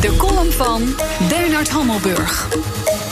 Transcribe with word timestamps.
De 0.00 0.16
column 0.16 0.52
van 0.52 0.94
Bernard 1.28 1.68
Hammelburg. 1.68 2.48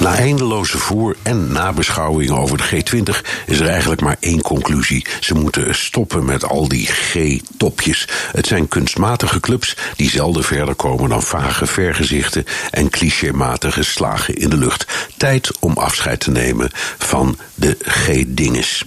Na 0.01 0.15
eindeloze 0.15 0.79
voor- 0.79 1.17
en 1.23 1.53
nabeschouwingen 1.53 2.39
over 2.39 2.57
de 2.57 2.65
G20 2.65 3.25
is 3.47 3.61
er 3.61 3.69
eigenlijk 3.69 4.01
maar 4.01 4.17
één 4.21 4.43
conclusie. 4.43 5.07
Ze 5.21 5.35
moeten 5.35 5.75
stoppen 5.75 6.25
met 6.25 6.45
al 6.45 6.69
die 6.69 6.87
G-topjes. 6.87 8.09
Het 8.33 8.47
zijn 8.47 8.69
kunstmatige 8.69 9.41
clubs 9.41 9.77
die 9.97 10.11
zelden 10.11 10.45
verder 10.45 10.75
komen 10.75 11.09
dan 11.09 11.23
vage 11.23 11.67
vergezichten 11.67 12.45
en 12.71 12.91
clichématige 12.91 13.83
slagen 13.83 14.35
in 14.35 14.49
de 14.49 14.57
lucht. 14.57 14.87
Tijd 15.17 15.59
om 15.59 15.73
afscheid 15.73 16.21
te 16.21 16.31
nemen 16.31 16.71
van 16.99 17.39
de 17.55 17.77
G-dinges. 17.81 18.85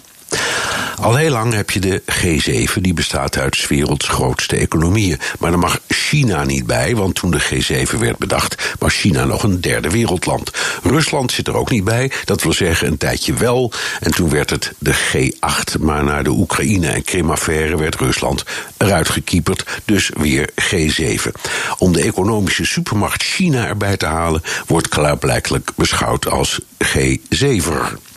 Al 1.01 1.15
heel 1.15 1.31
lang 1.31 1.53
heb 1.53 1.71
je 1.71 1.79
de 1.79 2.01
G7, 2.11 2.81
die 2.81 2.93
bestaat 2.93 3.37
uit 3.37 3.67
werelds 3.67 4.07
grootste 4.07 4.55
economieën. 4.55 5.19
Maar 5.39 5.51
daar 5.51 5.59
mag 5.59 5.79
China 5.87 6.43
niet 6.43 6.65
bij, 6.65 6.95
want 6.95 7.15
toen 7.15 7.31
de 7.31 7.41
G7 7.41 7.97
werd 7.99 8.17
bedacht, 8.17 8.75
was 8.79 8.95
China 8.95 9.25
nog 9.25 9.43
een 9.43 9.61
derde 9.61 9.89
wereldland. 9.89 10.51
Rusland 10.83 11.31
zit 11.31 11.47
er 11.47 11.55
ook 11.55 11.69
niet 11.69 11.83
bij, 11.83 12.11
dat 12.25 12.43
wil 12.43 12.53
zeggen 12.53 12.87
een 12.87 12.97
tijdje 12.97 13.33
wel. 13.33 13.71
En 13.99 14.11
toen 14.11 14.29
werd 14.29 14.49
het 14.49 14.73
de 14.77 14.93
G8, 14.93 15.79
maar 15.79 16.03
na 16.03 16.23
de 16.23 16.29
Oekraïne- 16.29 16.87
en 16.87 17.03
Krim-affaire 17.03 17.77
werd 17.77 17.95
Rusland 17.95 18.43
eruit 18.77 19.09
gekieperd, 19.09 19.63
dus 19.85 20.11
weer 20.13 20.49
G7. 20.55 21.31
Om 21.77 21.93
de 21.93 22.01
economische 22.01 22.65
supermacht 22.65 23.23
China 23.23 23.67
erbij 23.67 23.97
te 23.97 24.05
halen, 24.05 24.41
wordt 24.67 24.89
klaarblijkelijk 24.89 25.71
beschouwd 25.75 26.27
als 26.27 26.59
G7. 26.83 28.09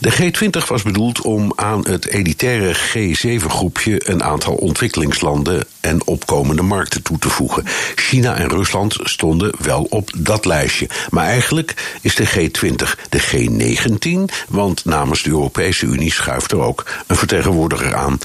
De 0.00 0.12
G20 0.12 0.66
was 0.68 0.82
bedoeld 0.82 1.20
om 1.20 1.52
aan 1.54 1.86
het 1.88 2.06
elitaire 2.06 2.76
G7-groepje 2.76 4.10
een 4.10 4.22
aantal 4.22 4.54
ontwikkelingslanden 4.54 5.64
en 5.80 6.06
opkomende 6.06 6.62
markten 6.62 7.02
toe 7.02 7.18
te 7.18 7.28
voegen. 7.28 7.64
China 7.94 8.36
en 8.36 8.48
Rusland 8.48 8.96
stonden 9.02 9.52
wel 9.58 9.86
op 9.90 10.10
dat 10.16 10.44
lijstje. 10.44 10.88
Maar 11.10 11.24
eigenlijk 11.24 11.98
is 12.00 12.14
de 12.14 12.28
G20 12.28 13.00
de 13.08 13.20
G19, 13.20 14.34
want 14.48 14.84
namens 14.84 15.22
de 15.22 15.30
Europese 15.30 15.86
Unie 15.86 16.12
schuift 16.12 16.52
er 16.52 16.60
ook 16.60 16.86
een 17.06 17.16
vertegenwoordiger 17.16 17.94
aan. 17.94 18.18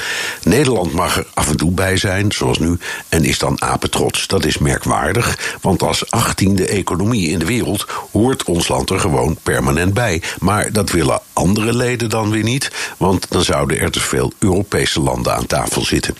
Nederland 0.44 0.94
mag 0.94 1.18
er 1.18 1.28
af 1.34 1.50
en 1.50 1.58
toe 1.58 1.72
bij 1.72 1.98
zijn, 1.98 2.32
zoals 2.32 2.60
nu, 2.60 2.78
en 3.10 3.24
is 3.24 3.40
dan 3.40 3.62
apetrots. 3.62 4.28
Dat 4.28 4.46
is 4.46 4.58
merkwaardig, 4.58 5.58
want 5.62 5.82
als 5.84 6.12
achttiende 6.12 6.68
economie 6.68 7.30
in 7.30 7.40
de 7.40 7.46
wereld 7.46 7.86
hoort 8.12 8.44
ons 8.44 8.68
land 8.68 8.90
er 8.90 9.00
gewoon 9.00 9.38
permanent 9.44 9.94
bij. 9.94 10.22
Maar 10.40 10.72
dat 10.72 10.92
willen 11.06 11.22
andere 11.34 11.74
leden 11.74 12.10
dan 12.10 12.32
weer 12.32 12.44
niet, 12.44 12.72
want 12.98 13.26
dan 13.30 13.44
zouden 13.44 13.80
er 13.80 13.92
te 13.92 14.00
veel 14.00 14.32
Europese 14.40 15.00
landen 15.00 15.36
aan 15.36 15.46
tafel 15.46 15.86
zitten. 15.86 16.18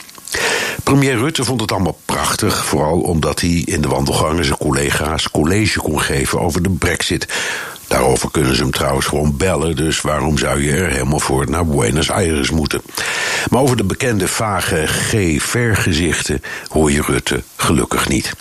Premier 0.84 1.18
Rutte 1.18 1.44
vond 1.44 1.62
het 1.62 1.72
allemaal 1.72 2.00
prachtig, 2.06 2.66
vooral 2.66 3.00
omdat 3.00 3.42
hij 3.42 3.50
in 3.50 3.82
de 3.82 3.88
wandelgangen 3.88 4.46
zijn 4.46 4.58
collega's 4.58 5.32
college 5.32 5.80
kon 5.80 6.02
geven 6.02 6.40
over 6.40 6.62
de 6.62 6.70
brexit. 6.70 7.28
Daarover 7.88 8.32
kunnen 8.32 8.56
ze 8.56 8.62
hem 8.62 8.72
trouwens 8.72 9.06
gewoon 9.06 9.38
bellen, 9.38 9.76
dus 9.76 10.02
waarom 10.02 10.38
zou 10.38 10.64
je 10.64 10.72
er 10.72 10.90
helemaal 10.90 11.20
voor 11.20 11.50
naar 11.50 11.66
Buenos 11.66 12.10
Aires 12.10 12.50
moeten? 12.50 12.82
Maar 13.50 13.62
over 13.62 13.78
de 13.78 13.84
bekende 13.84 14.28
vage 14.28 14.88
G-vergezichten 14.88 16.42
hoor 16.68 16.92
je 16.92 17.02
Rutte 17.02 17.44
gelukkig 17.56 18.10
niet. 18.10 18.34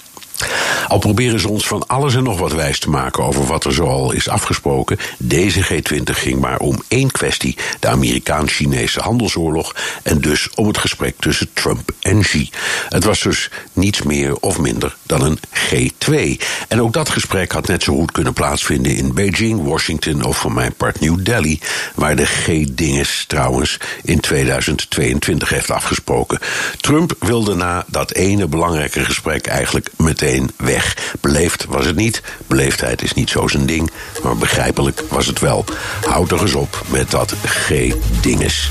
Al 0.95 1.01
proberen 1.01 1.41
ze 1.41 1.49
ons 1.49 1.67
van 1.67 1.87
alles 1.87 2.15
en 2.15 2.23
nog 2.23 2.39
wat 2.39 2.53
wijs 2.53 2.79
te 2.79 2.91
maken 2.91 3.25
over 3.25 3.47
wat 3.47 3.65
er 3.65 3.73
zoal 3.73 4.13
is 4.13 4.29
afgesproken. 4.29 4.99
Deze 5.19 5.65
G20 5.65 6.03
ging 6.03 6.41
maar 6.41 6.59
om 6.59 6.83
één 6.89 7.11
kwestie: 7.11 7.57
de 7.81 7.89
Amerikaans-Chinese 7.89 9.01
handelsoorlog. 9.01 9.75
En 10.03 10.21
dus 10.21 10.49
om 10.55 10.67
het 10.67 10.79
gesprek 10.79 11.15
tussen 11.19 11.49
Trump 11.53 11.91
en 12.01 12.21
Xi. 12.21 12.51
Het 12.89 13.05
was 13.05 13.21
dus 13.21 13.51
niets 13.73 14.03
meer 14.03 14.37
of 14.37 14.59
minder 14.59 14.97
dan 15.03 15.23
een 15.23 15.39
G2. 15.53 16.43
En 16.69 16.81
ook 16.81 16.93
dat 16.93 17.09
gesprek 17.09 17.53
had 17.53 17.67
net 17.67 17.83
zo 17.83 17.95
goed 17.95 18.13
kunnen 18.13 18.33
plaatsvinden 18.33 18.97
in 18.97 19.15
Beijing, 19.15 19.63
Washington 19.63 20.25
of 20.25 20.39
van 20.39 20.53
mijn 20.53 20.75
part 20.75 21.01
New 21.01 21.25
Delhi. 21.25 21.61
Waar 21.95 22.17
de 22.17 22.27
G-dinges 22.27 23.25
trouwens 23.27 23.79
in 24.03 24.21
2022 24.21 25.49
heeft 25.49 25.71
afgesproken. 25.71 26.39
Trump 26.81 27.15
wilde 27.19 27.55
na 27.55 27.85
dat 27.87 28.13
ene 28.13 28.47
belangrijke 28.47 29.05
gesprek 29.05 29.47
eigenlijk 29.47 29.91
meteen 29.97 30.51
weg. 30.57 30.83
Beleefd 31.21 31.65
was 31.65 31.87
het 31.87 31.97
niet. 31.97 32.23
Beleefdheid 32.47 33.03
is 33.03 33.15
niet 33.15 33.31
zo 33.31 33.49
zijn 33.49 33.67
ding. 33.67 33.91
Maar 34.23 34.37
begrijpelijk 34.37 35.03
was 35.09 35.27
het 35.27 35.41
wel. 35.41 35.65
Houd 36.07 36.33
er 36.33 36.41
eens 36.41 36.55
op 36.55 36.83
met 36.89 37.11
dat 37.11 37.35
G-dinges. 37.45 38.71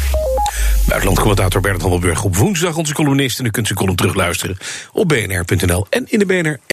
Buitenlandcommentator 0.87 1.61
Bernard 1.61 1.81
Handelburg 1.81 2.23
op 2.23 2.35
woensdag 2.35 2.77
onze 2.77 2.93
columnist. 2.93 3.39
En 3.39 3.45
u 3.45 3.49
kunt 3.49 3.67
zijn 3.67 3.79
column 3.79 3.95
terugluisteren 3.95 4.57
op 4.91 5.07
bnr.nl 5.07 5.85
en 5.89 6.05
in 6.07 6.19
de 6.19 6.25
BNR 6.25 6.72